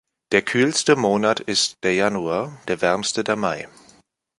[0.31, 3.69] Der kühlste Monat ist der Januar; der wärmste der Mai.